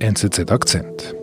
[0.00, 1.14] NZZ Akzent.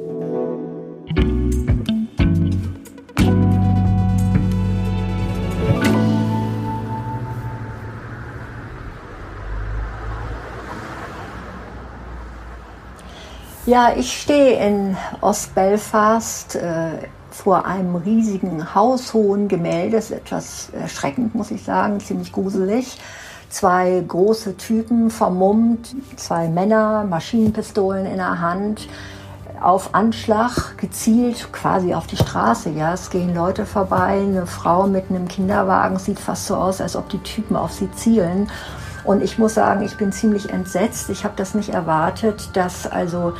[13.65, 16.97] Ja, ich stehe in Ostbelfast äh,
[17.31, 19.95] vor einem riesigen haushohen Gemälde.
[19.95, 22.97] Das ist etwas erschreckend, muss ich sagen, ziemlich gruselig.
[23.49, 28.87] Zwei große Typen vermummt, zwei Männer, Maschinenpistolen in der Hand,
[29.61, 32.69] auf Anschlag gezielt quasi auf die Straße.
[32.69, 36.95] Ja, es gehen Leute vorbei, eine Frau mit einem Kinderwagen sieht fast so aus, als
[36.95, 38.49] ob die Typen auf sie zielen.
[39.03, 41.09] Und ich muss sagen, ich bin ziemlich entsetzt.
[41.09, 43.33] Ich habe das nicht erwartet, dass also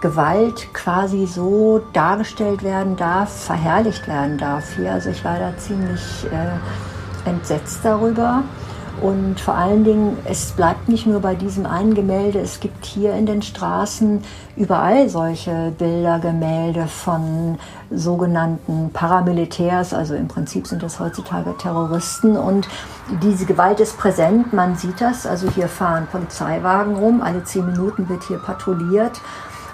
[0.00, 4.92] Gewalt quasi so dargestellt werden darf, verherrlicht werden darf hier.
[4.92, 8.42] Also ich war da ziemlich äh, entsetzt darüber.
[9.00, 13.14] Und vor allen Dingen, es bleibt nicht nur bei diesem einen Gemälde, es gibt hier
[13.14, 14.22] in den Straßen
[14.56, 17.58] überall solche Bilder, Gemälde von
[17.90, 22.36] sogenannten Paramilitärs, also im Prinzip sind das heutzutage Terroristen.
[22.36, 22.68] Und
[23.22, 25.26] diese Gewalt ist präsent, man sieht das.
[25.26, 29.20] Also hier fahren Polizeiwagen rum, alle zehn Minuten wird hier patrouilliert.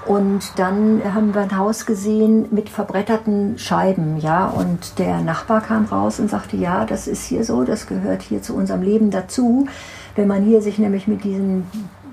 [0.06, 4.46] Und dann haben wir ein Haus gesehen mit verbretterten Scheiben, ja.
[4.46, 8.40] Und der Nachbar kam raus und sagte, ja, das ist hier so, das gehört hier
[8.40, 9.66] zu unserem Leben dazu.
[10.14, 11.66] Wenn man hier sich nämlich mit diesen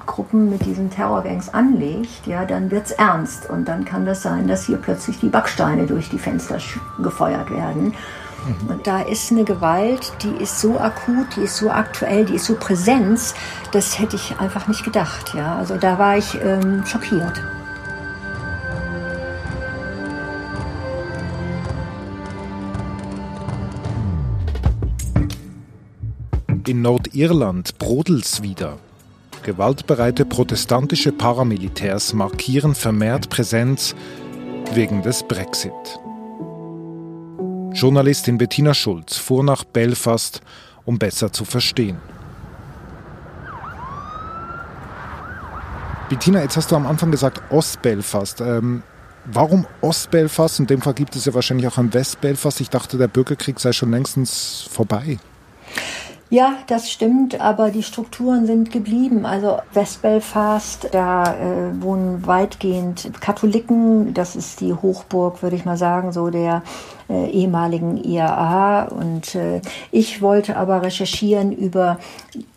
[0.07, 3.49] Gruppen, mit diesen Terrorgangs anlegt, ja, dann wird's ernst.
[3.49, 6.57] Und dann kann das sein, dass hier plötzlich die Backsteine durch die Fenster
[7.01, 7.93] gefeuert werden.
[8.45, 8.69] Mhm.
[8.69, 12.45] Und da ist eine Gewalt, die ist so akut, die ist so aktuell, die ist
[12.45, 13.35] so Präsenz,
[13.71, 15.33] das hätte ich einfach nicht gedacht.
[15.35, 15.57] Ja.
[15.57, 17.41] Also da war ich ähm, schockiert.
[26.65, 28.79] In Nordirland brodelt's wieder.
[29.43, 33.93] Gewaltbereite protestantische Paramilitärs markieren vermehrt Präsenz
[34.73, 35.73] wegen des Brexit.
[37.73, 40.39] Journalistin Bettina Schulz fuhr nach Belfast,
[40.85, 41.97] um besser zu verstehen.
[46.07, 48.39] Bettina, jetzt hast du am Anfang gesagt Ostbelfast.
[48.39, 48.83] Ähm,
[49.25, 50.61] warum Ostbelfast?
[50.61, 52.61] In dem Fall gibt es ja wahrscheinlich auch ein Westbelfast.
[52.61, 55.19] Ich dachte, der Bürgerkrieg sei schon längstens vorbei.
[56.33, 59.23] Ja, das stimmt, aber die Strukturen sind geblieben.
[59.23, 64.15] Also Westbelfast, da äh, wohnen weitgehend Katholiken.
[64.15, 66.63] Das ist die Hochburg, würde ich mal sagen, so der
[67.07, 68.85] äh, ehemaligen IAA.
[68.85, 69.61] Und äh,
[69.91, 71.99] ich wollte aber recherchieren über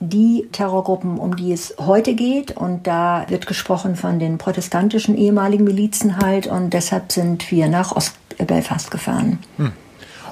[0.00, 2.56] die Terrorgruppen, um die es heute geht.
[2.56, 6.47] Und da wird gesprochen von den protestantischen ehemaligen Milizen halt.
[6.47, 9.38] Und deshalb sind wir nach Ostbelfast gefahren.
[9.59, 9.72] Hm.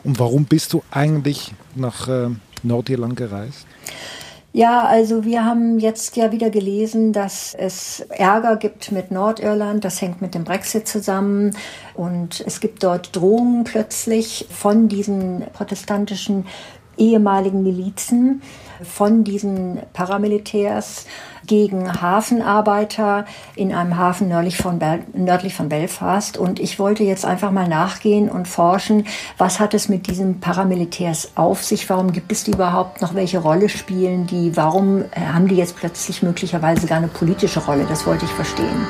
[0.02, 2.30] Und warum bist du eigentlich nach äh,
[2.64, 3.66] Nordirland gereist?
[4.56, 9.84] Ja, also wir haben jetzt ja wieder gelesen, dass es Ärger gibt mit Nordirland.
[9.84, 11.56] Das hängt mit dem Brexit zusammen.
[11.94, 16.46] Und es gibt dort Drohungen plötzlich von diesen protestantischen
[16.96, 18.42] ehemaligen Milizen,
[18.82, 21.06] von diesen Paramilitärs
[21.46, 24.80] gegen Hafenarbeiter in einem Hafen nördlich von,
[25.12, 26.36] nördlich von Belfast.
[26.36, 29.06] Und ich wollte jetzt einfach mal nachgehen und forschen,
[29.38, 31.88] was hat es mit diesen Paramilitärs auf sich?
[31.90, 33.14] Warum gibt es die überhaupt noch?
[33.14, 34.56] Welche Rolle spielen die?
[34.56, 37.86] Warum äh, haben die jetzt plötzlich möglicherweise gar eine politische Rolle?
[37.88, 38.86] Das wollte ich verstehen.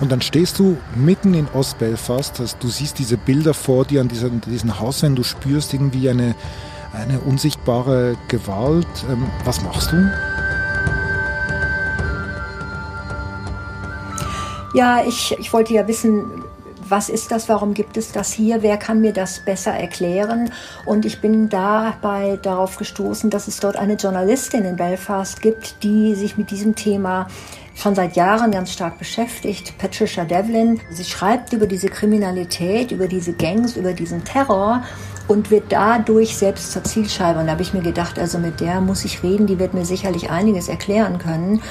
[0.00, 4.08] Und dann stehst du mitten in Ostbelfast, also du siehst diese Bilder vor dir an
[4.08, 6.34] diesen, diesen Hauswänden, du spürst irgendwie eine,
[6.94, 8.86] eine unsichtbare Gewalt.
[9.10, 10.10] Ähm, was machst du?
[14.72, 16.39] Ja, ich, ich wollte ja wissen,
[16.90, 20.50] was ist das, warum gibt es das hier, wer kann mir das besser erklären.
[20.84, 26.14] Und ich bin dabei darauf gestoßen, dass es dort eine Journalistin in Belfast gibt, die
[26.14, 27.28] sich mit diesem Thema
[27.74, 30.80] schon seit Jahren ganz stark beschäftigt, Patricia Devlin.
[30.90, 34.82] Sie schreibt über diese Kriminalität, über diese Gangs, über diesen Terror
[35.28, 37.38] und wird dadurch selbst zur Zielscheibe.
[37.38, 39.84] Und da habe ich mir gedacht, also mit der muss ich reden, die wird mir
[39.84, 41.62] sicherlich einiges erklären können.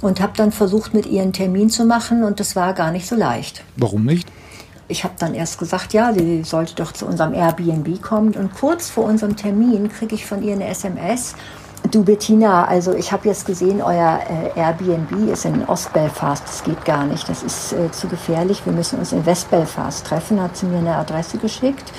[0.00, 3.06] Und habe dann versucht, mit ihr einen Termin zu machen und das war gar nicht
[3.06, 3.64] so leicht.
[3.76, 4.28] Warum nicht?
[4.88, 8.34] Ich habe dann erst gesagt, ja, sie sollte doch zu unserem Airbnb kommen.
[8.34, 11.34] Und kurz vor unserem Termin kriege ich von ihr eine SMS
[11.90, 16.42] Du Bettina, also ich habe jetzt gesehen, euer äh, Airbnb ist in Ostbelfast.
[16.44, 17.28] Das geht gar nicht.
[17.28, 18.64] Das ist äh, zu gefährlich.
[18.64, 20.40] Wir müssen uns in Westbelfast treffen.
[20.40, 21.92] Hat sie mir eine Adresse geschickt.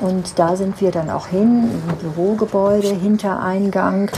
[0.00, 4.10] Und da sind wir dann auch hin, im Bürogebäude, Hintereingang.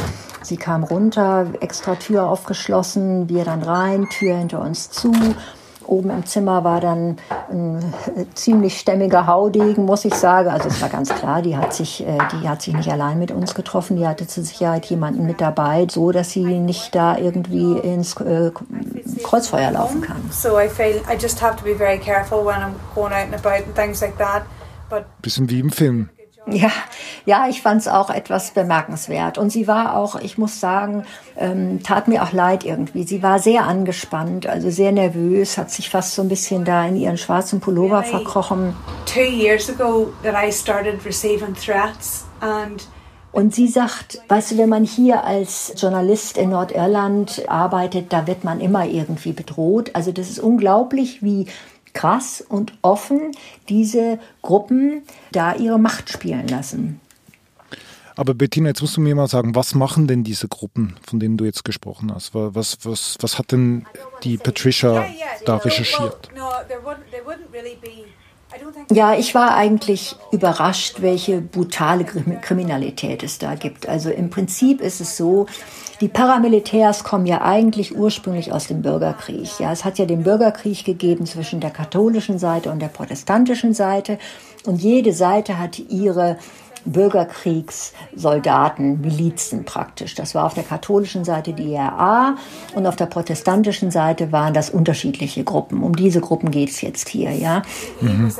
[0.43, 5.13] Sie kam runter, extra Tür aufgeschlossen, wir dann rein, Tür hinter uns zu.
[5.87, 7.17] Oben im Zimmer war dann
[7.51, 7.79] ein
[8.17, 10.49] äh, ziemlich stämmiger Haudegen, muss ich sagen.
[10.49, 13.31] Also es war ganz klar, die hat sich, äh, die hat sich nicht allein mit
[13.31, 13.97] uns getroffen.
[13.97, 18.51] Die hatte zur Sicherheit jemanden mit dabei, so dass sie nicht da irgendwie ins äh,
[19.23, 20.23] Kreuzfeuer laufen kann.
[20.31, 23.35] So I feel I just have to be very careful when I'm going out and
[23.35, 24.43] about and things like that.
[25.23, 26.11] Bisschen wie im Film.
[26.47, 26.71] Ja,
[27.25, 29.39] ja, ich fand es auch etwas bemerkenswert.
[29.39, 31.05] Und sie war auch, ich muss sagen,
[31.37, 33.05] ähm, tat mir auch leid irgendwie.
[33.05, 36.97] Sie war sehr angespannt, also sehr nervös, hat sich fast so ein bisschen da in
[36.97, 38.75] ihren schwarzen Pullover verkrochen.
[39.07, 42.89] Two years ago that I started receiving threats and
[43.33, 48.45] und sie sagt, weißt du, wenn man hier als Journalist in Nordirland arbeitet, da wird
[48.45, 49.91] man immer irgendwie bedroht.
[49.95, 51.47] Also das ist unglaublich, wie
[51.93, 53.33] krass und offen
[53.69, 55.03] diese Gruppen
[55.33, 57.01] da ihre Macht spielen lassen.
[58.15, 61.39] Aber Bettina, jetzt musst du mir mal sagen, was machen denn diese Gruppen, von denen
[61.39, 62.35] du jetzt gesprochen hast?
[62.35, 63.87] Was, was, was hat denn
[64.23, 65.07] die Patricia
[65.47, 66.29] da recherchiert?
[68.91, 73.89] Ja, ich war eigentlich überrascht, welche brutale Kriminalität es da gibt.
[73.89, 75.47] Also im Prinzip ist es so,
[76.01, 79.61] die Paramilitärs kommen ja eigentlich ursprünglich aus dem Bürgerkrieg.
[79.61, 84.19] Ja, es hat ja den Bürgerkrieg gegeben zwischen der katholischen Seite und der protestantischen Seite.
[84.67, 86.39] Und jede Seite hat ihre
[86.85, 90.15] Bürgerkriegssoldaten, Milizen praktisch.
[90.15, 92.37] Das war auf der katholischen Seite die IRA
[92.75, 95.83] und auf der protestantischen Seite waren das unterschiedliche Gruppen.
[95.83, 97.63] Um diese Gruppen geht es jetzt hier, ja.
[98.01, 98.33] Mhm.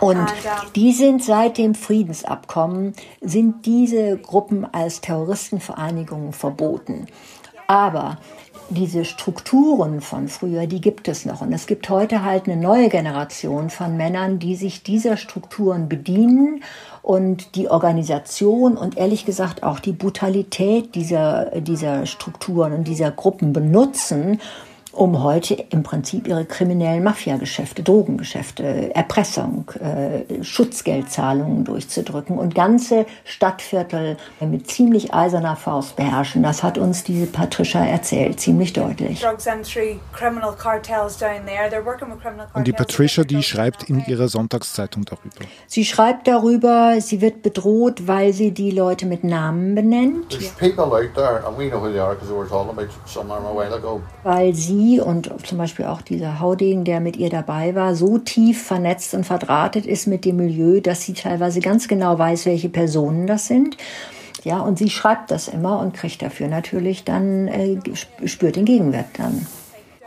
[0.00, 0.26] Und
[0.74, 7.06] die sind seit dem Friedensabkommen, sind diese Gruppen als Terroristenvereinigungen verboten.
[7.68, 8.18] Aber
[8.70, 11.40] diese Strukturen von früher, die gibt es noch.
[11.40, 16.62] Und es gibt heute halt eine neue Generation von Männern, die sich dieser Strukturen bedienen
[17.02, 23.52] und die Organisation und ehrlich gesagt auch die Brutalität dieser, dieser Strukturen und dieser Gruppen
[23.52, 24.40] benutzen,
[24.96, 34.16] um heute im Prinzip ihre kriminellen Mafiageschäfte, Drogengeschäfte, Erpressung, äh, Schutzgeldzahlungen durchzudrücken und ganze Stadtviertel
[34.40, 36.42] mit ziemlich eiserner Faust beherrschen.
[36.42, 39.24] Das hat uns diese Patricia erzählt, ziemlich deutlich.
[42.54, 45.46] Und die Patricia, die schreibt in ihrer Sonntagszeitung darüber.
[45.66, 50.38] Sie schreibt darüber, sie wird bedroht, weil sie die Leute mit Namen benennt.
[54.22, 58.62] Weil sie und zum Beispiel auch dieser Hauding, der mit ihr dabei war, so tief
[58.64, 63.26] vernetzt und verdrahtet ist mit dem Milieu, dass sie teilweise ganz genau weiß, welche Personen
[63.26, 63.76] das sind.
[64.44, 67.78] Ja, und sie schreibt das immer und kriegt dafür natürlich dann, äh,
[68.24, 69.46] spürt den Gegenwert dann.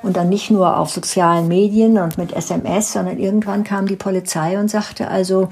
[0.01, 4.57] Und dann nicht nur auf sozialen Medien und mit SMS, sondern irgendwann kam die Polizei
[4.57, 5.49] und sagte also,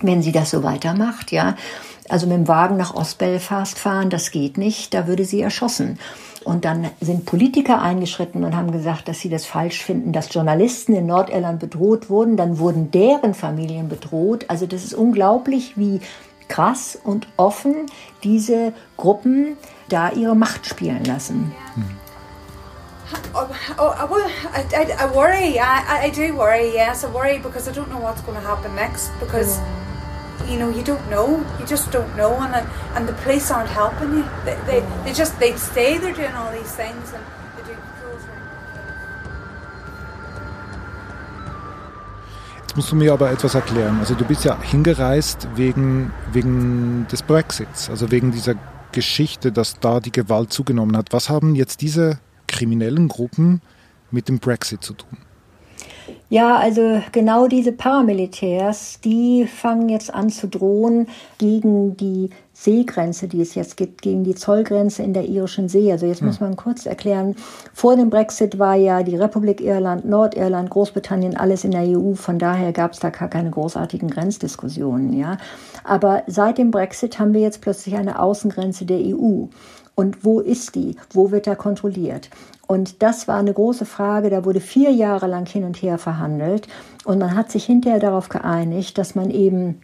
[0.00, 1.56] wenn sie das so weitermacht, ja,
[2.08, 5.98] also mit dem Wagen nach Ostbelfast fahren, das geht nicht, da würde sie erschossen.
[6.44, 10.94] Und dann sind Politiker eingeschritten und haben gesagt, dass sie das falsch finden, dass Journalisten
[10.94, 12.36] in Nordirland bedroht wurden.
[12.36, 14.44] Dann wurden deren Familien bedroht.
[14.48, 16.00] Also das ist unglaublich, wie
[16.48, 17.86] krass und offen
[18.22, 19.56] diese Gruppen
[19.88, 21.52] da ihre Macht spielen lassen.
[21.74, 21.84] Hm.
[23.34, 23.46] Oh,
[23.78, 23.92] oh,
[24.54, 25.58] I, I, I worry.
[25.58, 26.72] I, I do worry.
[26.74, 29.10] Yes, I worry because I don't know what's going to happen next.
[29.20, 29.60] Because
[30.48, 31.44] you know, you don't know.
[31.58, 34.24] You just don't know, and uh, and the police aren't helping you.
[34.44, 37.24] They, they, they just they stay there doing all these things and
[37.56, 37.78] they do
[42.60, 43.98] Jetzt musst du mir aber etwas erklären.
[44.00, 48.54] Also du bist ja hingereist wegen wegen des Brexits, also wegen dieser
[48.92, 51.12] Geschichte, dass da die Gewalt zugenommen hat.
[51.12, 53.60] Was haben jetzt diese kriminellen Gruppen
[54.10, 55.18] mit dem Brexit zu tun?
[56.34, 61.06] Ja, also genau diese Paramilitärs, die fangen jetzt an zu drohen
[61.38, 65.92] gegen die Seegrenze, die es jetzt gibt, gegen die Zollgrenze in der irischen See.
[65.92, 66.26] Also jetzt hm.
[66.26, 67.36] muss man kurz erklären,
[67.72, 72.40] vor dem Brexit war ja die Republik Irland, Nordirland, Großbritannien alles in der EU, von
[72.40, 75.36] daher gab es da gar keine großartigen Grenzdiskussionen, ja.
[75.84, 79.44] Aber seit dem Brexit haben wir jetzt plötzlich eine Außengrenze der EU.
[79.94, 80.96] Und wo ist die?
[81.10, 82.30] Wo wird da kontrolliert?
[82.66, 84.30] Und das war eine große Frage.
[84.30, 86.66] Da wurde vier Jahre lang hin und her verhandelt.
[87.04, 89.80] Und man hat sich hinterher darauf geeinigt, dass man eben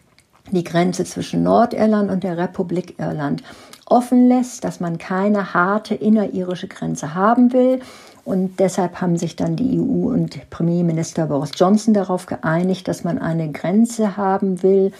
[0.51, 3.43] die Grenze zwischen Nordirland und der Republik Irland
[3.85, 7.81] offen lässt, dass man keine harte innerirische Grenze haben will.
[8.23, 13.17] Und deshalb haben sich dann die EU und Premierminister Boris Johnson darauf geeinigt, dass man
[13.17, 14.91] eine Grenze haben will,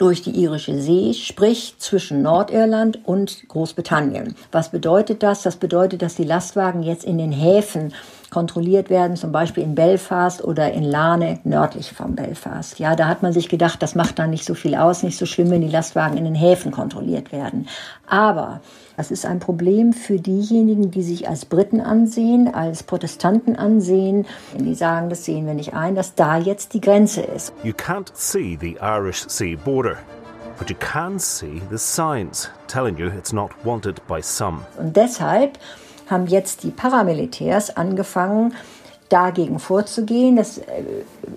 [0.00, 4.34] durch die irische See, sprich zwischen Nordirland und Großbritannien.
[4.50, 5.42] Was bedeutet das?
[5.42, 7.92] Das bedeutet, dass die Lastwagen jetzt in den Häfen
[8.30, 12.78] kontrolliert werden, zum Beispiel in Belfast oder in Lane, nördlich von Belfast.
[12.78, 15.26] Ja, da hat man sich gedacht, das macht dann nicht so viel aus, nicht so
[15.26, 17.66] schlimm, wenn die Lastwagen in den Häfen kontrolliert werden.
[18.06, 18.60] Aber
[18.96, 24.26] das ist ein Problem für diejenigen, die sich als Briten ansehen, als Protestanten ansehen.
[24.58, 27.52] Die sagen, das sehen wir nicht ein, dass da jetzt die Grenze ist.
[27.62, 29.96] You can't see the Irish Sea border.
[30.58, 34.58] But you can see the signs telling you it's not wanted by some.
[34.76, 35.58] Und deshalb
[36.10, 38.54] haben jetzt die Paramilitärs angefangen,
[39.10, 40.36] dagegen vorzugehen.
[40.36, 40.64] Das äh,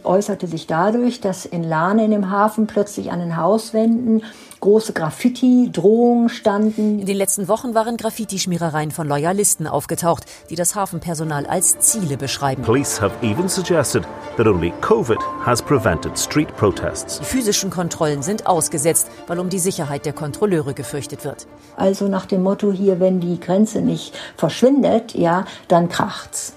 [0.03, 4.23] äußerte sich dadurch, dass in Lane in dem Hafen plötzlich an den Hauswänden
[4.61, 6.99] große Graffiti-Drohungen standen.
[6.99, 12.63] In den letzten Wochen waren Graffiti-Schmierereien von Loyalisten aufgetaucht, die das Hafenpersonal als Ziele beschreiben.
[12.63, 14.03] Police have even suggested
[14.37, 17.19] that only COVID has prevented street protests.
[17.19, 21.45] Die physischen Kontrollen sind ausgesetzt, weil um die Sicherheit der Kontrolleure gefürchtet wird.
[21.75, 26.53] Also nach dem Motto hier, wenn die Grenze nicht verschwindet, ja, dann kracht's.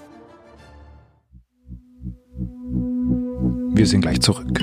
[3.76, 4.62] Wir sind gleich zurück.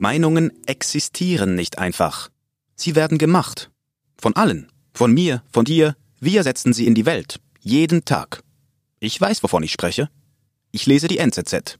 [0.00, 2.30] Meinungen existieren nicht einfach.
[2.74, 3.70] Sie werden gemacht.
[4.16, 4.72] Von allen.
[4.94, 5.94] Von mir, von dir.
[6.20, 7.38] Wir setzen sie in die Welt.
[7.60, 8.42] Jeden Tag.
[8.98, 10.08] Ich weiß, wovon ich spreche.
[10.72, 11.78] Ich lese die NZZ.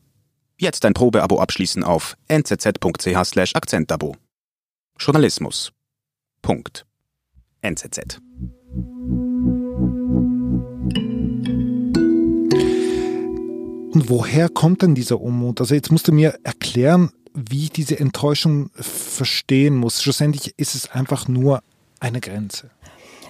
[0.58, 4.16] Jetzt ein Probeabo abschließen auf nzz.ch slash Akzentabo.
[4.98, 5.72] Journalismus.
[6.42, 6.84] Punkt.
[7.62, 8.20] NZZ.
[13.96, 15.58] Und woher kommt denn dieser Unmut?
[15.58, 20.02] Also jetzt musst du mir erklären, wie ich diese Enttäuschung verstehen muss.
[20.02, 21.62] Schlussendlich ist es einfach nur
[21.98, 22.68] eine Grenze.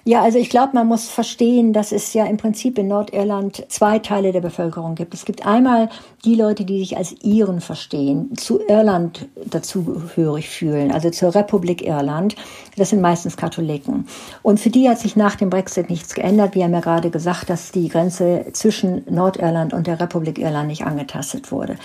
[0.09, 3.99] Ja, also ich glaube, man muss verstehen, dass es ja im Prinzip in Nordirland zwei
[3.99, 5.13] Teile der Bevölkerung gibt.
[5.15, 5.89] Es gibt einmal
[6.25, 12.37] die Leute, die sich als Iren verstehen, zu Irland dazugehörig fühlen, also zur Republik Irland.
[12.77, 14.07] Das sind meistens Katholiken.
[14.43, 16.55] Und für die hat sich nach dem Brexit nichts geändert.
[16.55, 20.85] Wir haben ja gerade gesagt, dass die Grenze zwischen Nordirland und der Republik Irland nicht
[20.85, 21.79] angetastet wurde.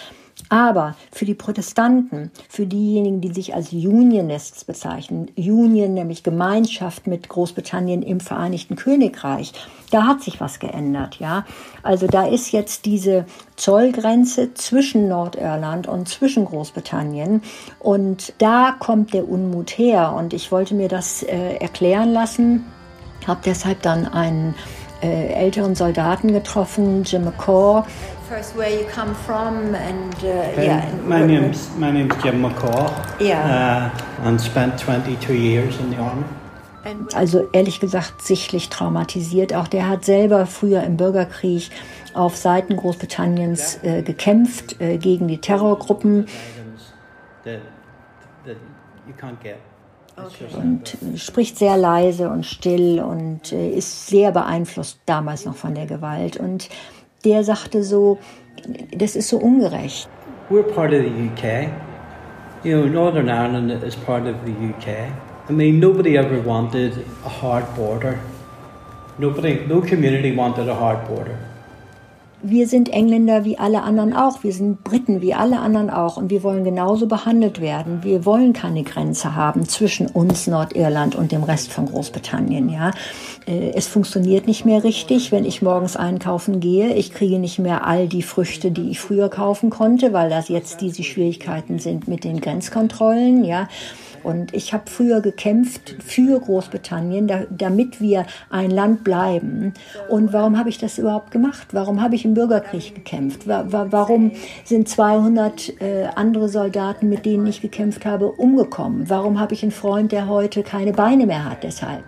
[0.50, 7.30] Aber für die Protestanten, für diejenigen, die sich als Unionists bezeichnen, Union, nämlich Gemeinschaft mit
[7.30, 9.54] Großbritannien im Vereinigten Königreich,
[9.92, 11.46] da hat sich was geändert, ja.
[11.84, 17.42] Also da ist jetzt diese Zollgrenze zwischen Nordirland und zwischen Großbritannien.
[17.80, 20.14] Und da kommt der Unmut her.
[20.18, 22.66] Und ich wollte mir das äh, erklären lassen,
[23.28, 24.56] habe deshalb dann einen
[25.02, 27.84] äh, älteren Soldaten getroffen, Jim McCaw,
[28.32, 30.90] first where you come from and uh, yeah.
[31.06, 32.88] My name's my name's Jim McCaw.
[33.20, 33.92] Yeah.
[33.92, 36.24] Uh, and spent 22 years in the army.
[37.14, 39.54] Also ehrlich gesagt sichtlich traumatisiert.
[39.54, 41.70] Auch der hat selber früher im Bürgerkrieg
[42.14, 46.26] auf Seiten Großbritanniens äh, gekämpft äh, gegen die Terrorgruppen.
[50.56, 55.86] Und spricht sehr leise und still und äh, ist sehr beeinflusst damals noch von der
[55.86, 56.38] Gewalt.
[56.38, 56.70] Und
[57.26, 58.18] der sagte so,
[58.96, 60.08] das ist so ungerecht.
[60.50, 61.70] We're part of the UK.
[62.64, 65.12] You know, Northern Ireland is part of the UK.
[65.50, 66.94] I mean, nobody ever wanted
[67.26, 68.20] a hard border.
[69.18, 71.38] Nobody, no community wanted a hard border
[72.44, 76.30] wir sind Engländer wie alle anderen auch, wir sind Briten wie alle anderen auch und
[76.30, 78.04] wir wollen genauso behandelt werden.
[78.04, 82.70] Wir wollen keine Grenze haben zwischen uns, Nordirland und dem Rest von Großbritannien.
[82.70, 82.92] Ja,
[83.48, 86.94] äh, es funktioniert nicht mehr richtig, wenn ich morgens einkaufen gehe.
[86.96, 90.82] Ich kriege nicht mehr all die Früchte, die ich früher kaufen konnte, weil das jetzt
[90.82, 93.44] diese Schwierigkeiten sind mit den Grenzkontrollen.
[93.44, 93.68] Ja,
[94.24, 99.74] und ich habe früher gekämpft für Großbritannien, da, damit wir ein Land bleiben.
[100.10, 101.70] Und warum habe ich das überhaupt gemacht?
[101.72, 103.42] Warum habe ich im Bürgerkrieg gekämpft?
[103.46, 104.32] Warum
[104.64, 109.10] sind 200 äh, andere Soldaten, mit denen ich gekämpft habe, umgekommen?
[109.10, 112.04] Warum habe ich einen Freund, der heute keine Beine mehr hat deshalb?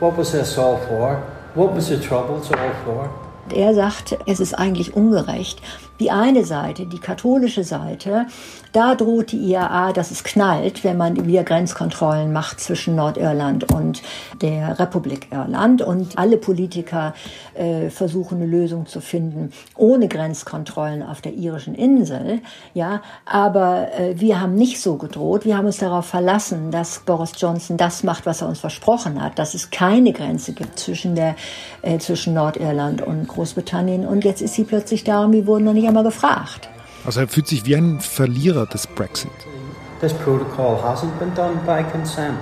[0.00, 1.22] What was this all for?
[1.54, 3.08] What was the troubles all for?
[3.54, 5.60] Er sagt, es ist eigentlich ungerecht.
[6.04, 8.26] Die eine Seite, die katholische Seite,
[8.74, 14.02] da droht die IAA, dass es knallt, wenn man wieder Grenzkontrollen macht zwischen Nordirland und
[14.42, 15.80] der Republik Irland.
[15.80, 17.14] Und alle Politiker
[17.54, 22.40] äh, versuchen eine Lösung zu finden, ohne Grenzkontrollen auf der irischen Insel.
[22.74, 25.46] Ja, aber äh, wir haben nicht so gedroht.
[25.46, 29.38] Wir haben uns darauf verlassen, dass Boris Johnson das macht, was er uns versprochen hat,
[29.38, 31.34] dass es keine Grenze gibt zwischen der
[31.80, 34.04] äh, zwischen Nordirland und Großbritannien.
[34.04, 36.68] Und jetzt ist sie plötzlich da und wir wurden noch nicht einmal gefragt.
[37.06, 39.30] Also er fühlt sich wie ein Verlierer des Brexit.
[40.00, 42.36] This protocol hasn't been done by consent.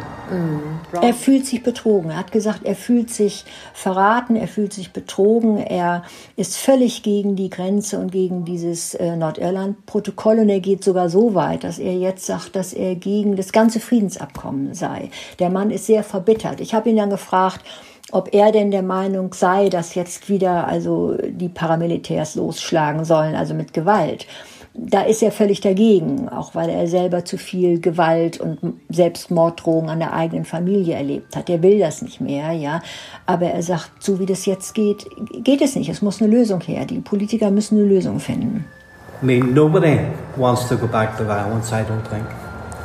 [1.03, 2.11] Er fühlt sich betrogen.
[2.11, 3.45] Er hat gesagt, er fühlt sich
[3.75, 5.59] verraten, er fühlt sich betrogen.
[5.59, 6.05] Er
[6.37, 10.39] ist völlig gegen die Grenze und gegen dieses äh, Nordirland-Protokoll.
[10.39, 13.79] Und er geht sogar so weit, dass er jetzt sagt, dass er gegen das ganze
[13.79, 15.11] Friedensabkommen sei.
[15.39, 16.61] Der Mann ist sehr verbittert.
[16.61, 17.61] Ich habe ihn dann gefragt,
[18.13, 23.55] ob er denn der Meinung sei, dass jetzt wieder also die Paramilitärs losschlagen sollen, also
[23.55, 24.27] mit Gewalt
[24.75, 29.99] da ist er völlig dagegen, auch weil er selber zu viel Gewalt und Selbstmorddrohungen an
[29.99, 31.51] der eigenen Familie erlebt hat.
[31.51, 32.81] Er will das nicht mehr, ja.
[33.27, 35.07] Aber er sagt, so wie das jetzt geht,
[35.45, 35.91] geht es nicht.
[35.91, 36.87] Es muss eine Lösung her.
[36.87, 38.65] Die Politiker müssen eine Lösung finden.
[39.23, 40.01] I mean, nobody
[40.37, 42.25] wants to go back to violence, I don't think.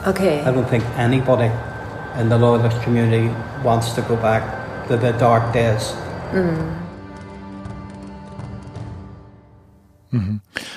[0.05, 0.41] Okay.
[0.45, 1.49] I don't think anybody
[2.19, 3.31] in the loyalist community
[3.63, 4.43] wants to go back
[4.87, 5.93] to the dark days.
[6.33, 6.87] Mm.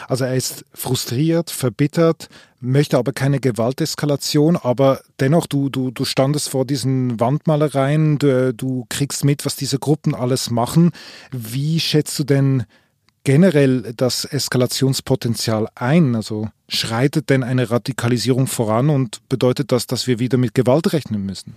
[0.08, 2.28] Also er ist frustriert, verbittert,
[2.60, 8.86] möchte aber keine Gewalteskalation, aber dennoch, du, du, du standest vor diesen Wandmalereien, du, du
[8.88, 10.90] kriegst mit, was diese Gruppen alles machen.
[11.30, 12.64] Wie schätzt du denn
[13.24, 16.14] generell das Eskalationspotenzial ein?
[16.14, 21.26] Also schreitet denn eine Radikalisierung voran und bedeutet das, dass wir wieder mit Gewalt rechnen
[21.26, 21.56] müssen?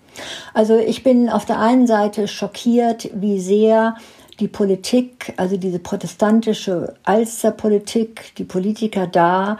[0.54, 3.96] Also ich bin auf der einen Seite schockiert, wie sehr
[4.40, 9.58] die Politik, also diese protestantische Alsterpolitik, die Politiker da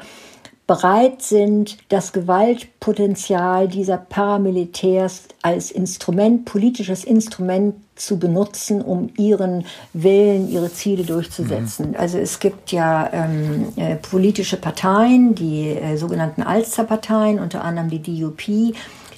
[0.66, 10.50] bereit sind, das Gewaltpotenzial dieser Paramilitärs als Instrument, politisches Instrument zu benutzen, um ihren Willen,
[10.50, 11.90] ihre Ziele durchzusetzen.
[11.90, 11.96] Mhm.
[11.98, 18.02] Also es gibt ja ähm, äh, politische Parteien, die äh, sogenannten Alsterparteien, unter anderem die
[18.02, 18.74] DUP,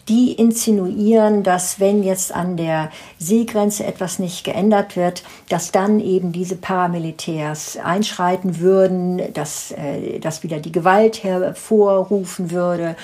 [0.07, 6.31] die insinuieren, dass wenn jetzt an der Seegrenze etwas nicht geändert wird, dass dann eben
[6.31, 12.95] diese Paramilitärs einschreiten würden, dass äh, das wieder die Gewalt hervorrufen würde.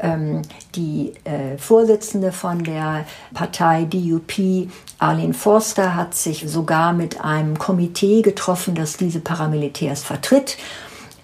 [0.00, 0.42] Ähm,
[0.74, 8.22] die äh, Vorsitzende von der Partei DUP, Arlene Forster, hat sich sogar mit einem Komitee
[8.22, 10.56] getroffen, das diese Paramilitärs vertritt.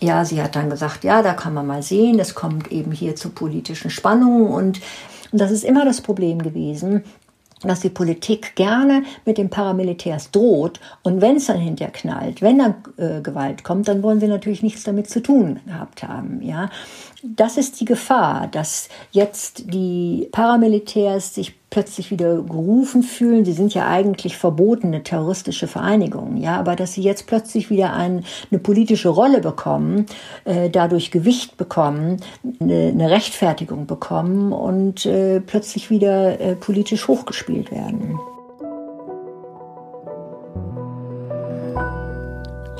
[0.00, 3.16] Ja, sie hat dann gesagt, ja, da kann man mal sehen, es kommt eben hier
[3.16, 4.80] zu politischen Spannungen und
[5.34, 7.02] und das ist immer das Problem gewesen,
[7.62, 12.58] dass die Politik gerne mit den Paramilitärs droht und wenn es dann hinterher knallt, wenn
[12.58, 16.40] dann äh, Gewalt kommt, dann wollen sie natürlich nichts damit zu tun gehabt haben.
[16.40, 16.70] Ja,
[17.24, 23.44] das ist die Gefahr, dass jetzt die Paramilitärs sich plötzlich wieder gerufen fühlen.
[23.44, 28.24] Sie sind ja eigentlich verbotene terroristische Vereinigungen, ja, aber dass sie jetzt plötzlich wieder ein,
[28.52, 30.06] eine politische Rolle bekommen,
[30.44, 32.18] äh, dadurch Gewicht bekommen,
[32.60, 38.20] eine, eine Rechtfertigung bekommen und äh, plötzlich wieder äh, politisch hochgespielt werden.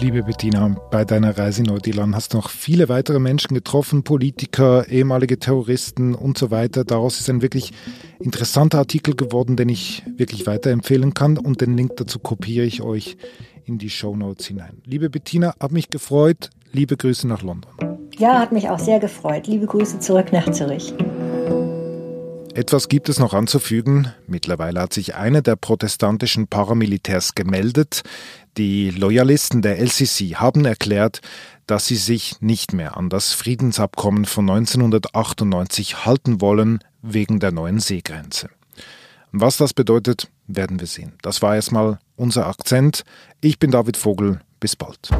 [0.05, 4.87] Liebe Bettina, bei deiner Reise in Nordirland hast du noch viele weitere Menschen getroffen, Politiker,
[4.87, 6.85] ehemalige Terroristen und so weiter.
[6.85, 7.73] Daraus ist ein wirklich
[8.21, 13.17] interessanter Artikel geworden, den ich wirklich weiterempfehlen kann und den Link dazu kopiere ich euch
[13.65, 14.83] in die Show Notes hinein.
[14.85, 16.51] Liebe Bettina, hat mich gefreut.
[16.71, 17.71] Liebe Grüße nach London.
[18.19, 19.47] Ja, hat mich auch sehr gefreut.
[19.47, 20.93] Liebe Grüße zurück nach Zürich.
[22.55, 24.13] Etwas gibt es noch anzufügen.
[24.29, 28.03] Mittlerweile hat sich einer der protestantischen Paramilitärs gemeldet.
[28.57, 31.21] Die Loyalisten der LCC haben erklärt,
[31.67, 37.81] dass sie sich nicht mehr an das Friedensabkommen von 1998 halten wollen wegen der neuen
[37.81, 38.51] Seegrenze.
[39.33, 41.15] Was das bedeutet, werden wir sehen.
[41.23, 43.03] Das war erstmal unser Akzent.
[43.41, 44.39] Ich bin David Vogel.
[44.61, 45.11] Bis bald.